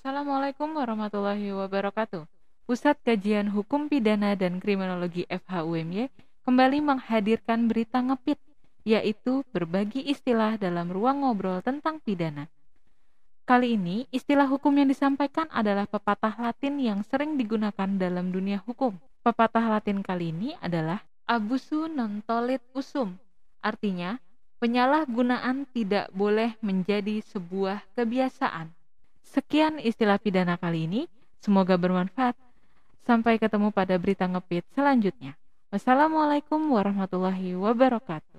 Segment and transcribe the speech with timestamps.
[0.00, 2.24] Assalamualaikum warahmatullahi wabarakatuh.
[2.64, 6.08] Pusat Kajian Hukum Pidana dan Kriminologi FHUMY
[6.40, 8.40] kembali menghadirkan berita ngepit,
[8.88, 12.48] yaitu berbagi istilah dalam ruang ngobrol tentang pidana.
[13.44, 18.96] Kali ini, istilah hukum yang disampaikan adalah pepatah Latin yang sering digunakan dalam dunia hukum.
[19.20, 23.20] Pepatah Latin kali ini adalah abusu non tolit usum,
[23.60, 24.16] artinya
[24.64, 28.79] penyalahgunaan tidak boleh menjadi sebuah kebiasaan.
[29.30, 31.02] Sekian istilah pidana kali ini.
[31.38, 32.34] Semoga bermanfaat.
[33.06, 35.38] Sampai ketemu pada berita ngepit selanjutnya.
[35.70, 38.29] Wassalamualaikum warahmatullahi wabarakatuh.